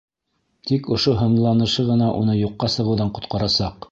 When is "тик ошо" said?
0.69-1.13